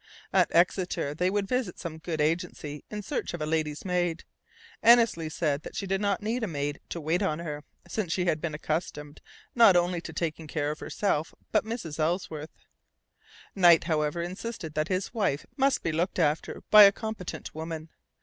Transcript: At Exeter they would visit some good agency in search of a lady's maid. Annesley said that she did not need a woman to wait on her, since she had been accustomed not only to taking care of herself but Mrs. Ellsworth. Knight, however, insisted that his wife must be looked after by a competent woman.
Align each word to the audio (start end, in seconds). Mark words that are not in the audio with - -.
At 0.33 0.47
Exeter 0.49 1.13
they 1.13 1.29
would 1.29 1.47
visit 1.47 1.77
some 1.77 1.99
good 1.99 2.19
agency 2.19 2.83
in 2.89 3.03
search 3.03 3.35
of 3.35 3.39
a 3.41 3.45
lady's 3.45 3.85
maid. 3.85 4.23
Annesley 4.81 5.29
said 5.29 5.61
that 5.61 5.75
she 5.75 5.85
did 5.85 6.01
not 6.01 6.23
need 6.23 6.41
a 6.41 6.47
woman 6.47 6.77
to 6.89 6.99
wait 6.99 7.21
on 7.21 7.37
her, 7.37 7.63
since 7.87 8.11
she 8.11 8.25
had 8.25 8.41
been 8.41 8.55
accustomed 8.55 9.21
not 9.53 9.75
only 9.75 10.01
to 10.01 10.11
taking 10.11 10.47
care 10.47 10.71
of 10.71 10.79
herself 10.79 11.35
but 11.51 11.65
Mrs. 11.65 11.99
Ellsworth. 11.99 12.49
Knight, 13.53 13.83
however, 13.83 14.23
insisted 14.23 14.73
that 14.73 14.87
his 14.87 15.13
wife 15.13 15.45
must 15.55 15.83
be 15.83 15.91
looked 15.91 16.17
after 16.17 16.63
by 16.71 16.81
a 16.85 16.91
competent 16.91 17.53
woman. 17.53 17.91